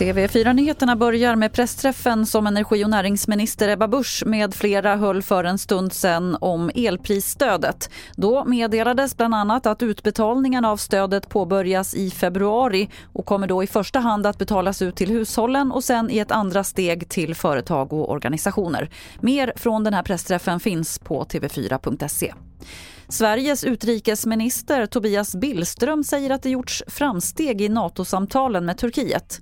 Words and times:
TV4-nyheterna 0.00 0.96
börjar 0.96 1.36
med 1.36 1.52
pressträffen 1.52 2.26
som 2.26 2.46
energi 2.46 2.84
och 2.84 2.90
näringsminister 2.90 3.68
Ebba 3.68 3.88
Busch 3.88 4.22
med 4.26 4.54
flera 4.54 4.96
höll 4.96 5.22
för 5.22 5.44
en 5.44 5.58
stund 5.58 5.92
sedan 5.92 6.36
om 6.40 6.70
elprisstödet. 6.74 7.90
Då 8.16 8.44
meddelades 8.44 9.16
bland 9.16 9.34
annat 9.34 9.66
att 9.66 9.82
utbetalningen 9.82 10.64
av 10.64 10.76
stödet 10.76 11.28
påbörjas 11.28 11.94
i 11.94 12.10
februari 12.10 12.88
och 13.12 13.26
kommer 13.26 13.46
då 13.46 13.62
i 13.62 13.66
första 13.66 13.98
hand 13.98 14.26
att 14.26 14.38
betalas 14.38 14.82
ut 14.82 14.96
till 14.96 15.10
hushållen 15.10 15.72
och 15.72 15.84
sen 15.84 16.10
i 16.10 16.18
ett 16.18 16.30
andra 16.30 16.64
steg 16.64 17.08
till 17.08 17.34
företag 17.34 17.92
och 17.92 18.10
organisationer. 18.10 18.90
Mer 19.20 19.52
från 19.56 19.84
den 19.84 19.94
här 19.94 20.02
pressträffen 20.02 20.60
finns 20.60 20.98
på 20.98 21.24
tv4.se. 21.24 22.34
Sveriges 23.10 23.64
utrikesminister 23.64 24.86
Tobias 24.86 25.34
Billström 25.34 26.04
säger 26.04 26.30
att 26.30 26.42
det 26.42 26.50
gjorts 26.50 26.82
framsteg 26.86 27.60
i 27.60 27.68
NATO-samtalen 27.68 28.64
med 28.64 28.78
Turkiet. 28.78 29.40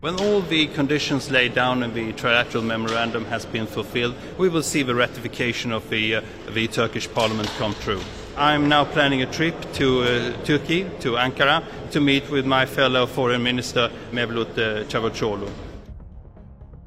When 0.00 0.14
all 0.14 0.42
the 0.42 0.66
conditions 0.66 1.30
laid 1.30 1.52
down 1.54 1.82
in 1.82 1.90
the 1.90 2.22
trilateral 2.22 2.64
memorandum 2.64 3.24
has 3.30 3.52
been 3.52 3.66
fulfilled, 3.66 4.14
we 4.38 4.48
will 4.48 4.62
see 4.62 4.84
the 4.84 4.94
ratification 4.94 5.72
of 5.72 5.82
the, 5.90 6.16
uh, 6.16 6.22
the 6.54 6.66
Turkish 6.66 7.08
parliament 7.14 7.48
come 7.58 7.74
true. 7.74 8.00
I'm 8.36 8.68
now 8.68 8.84
planning 8.84 9.22
a 9.22 9.32
trip 9.32 9.54
to 9.72 10.02
uh, 10.02 10.44
Turkey, 10.44 10.86
to 11.00 11.16
Ankara, 11.16 11.62
to 11.90 12.00
meet 12.00 12.30
with 12.30 12.46
my 12.46 12.66
fellow 12.66 13.06
foreign 13.06 13.42
minister 13.42 13.90
Mevlut 14.12 14.58
uh, 14.58 14.84
Cavusoglu. 14.88 15.48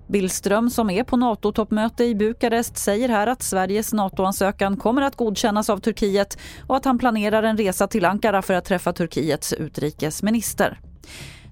Billström 0.10 0.70
som 0.70 0.90
är 0.90 1.04
på 1.04 1.18
NATO-toppmöte 1.18 2.04
i 2.04 2.16
Bukarest 2.16 2.78
säger 2.78 3.10
här 3.10 3.28
att 3.28 3.44
Sveriges 3.44 3.94
NATO-ansökan 3.94 4.78
kommer 4.78 5.02
att 5.02 5.16
godkännas 5.16 5.70
av 5.70 5.78
Turkiet 5.78 6.38
och 6.68 6.76
att 6.76 6.86
han 6.86 6.98
planerar 6.98 7.44
en 7.44 7.58
resa 7.58 7.88
till 7.88 8.06
Ankara 8.06 8.42
för 8.42 8.54
att 8.54 8.66
träffa 8.66 8.94
Turkiets 8.94 9.54
utrikesminister. 9.54 10.80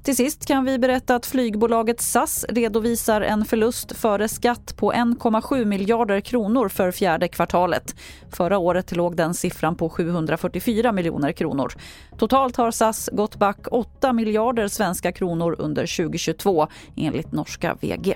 Till 0.04 0.16
sist 0.16 0.46
kan 0.46 0.66
vi 0.66 0.80
berätta 0.80 1.16
att 1.16 1.26
flygbolaget 1.26 2.02
SAS 2.02 2.46
redovisar 2.50 3.22
en 3.22 3.46
förlust 3.46 3.92
före 3.92 4.28
skatt 4.28 4.78
på 4.78 4.94
1,7 4.94 5.66
miljarder 5.66 6.20
kronor 6.20 6.70
för 6.70 6.92
fjärde 6.92 7.28
kvartalet. 7.28 7.96
Förra 8.32 8.58
året 8.58 8.96
låg 8.96 9.16
den 9.16 9.34
siffran 9.34 9.76
på 9.76 9.90
744 9.90 10.92
miljoner 10.92 11.32
kronor. 11.32 11.74
Totalt 12.18 12.56
har 12.56 12.72
SAS 12.72 13.10
gått 13.14 13.36
back 13.36 13.68
8 13.72 14.14
miljarder 14.14 14.68
svenska 14.68 15.12
kronor 15.12 15.56
under 15.60 15.98
2022 15.98 16.68
enligt 16.96 17.32
norska 17.32 17.78
VG. 17.82 18.16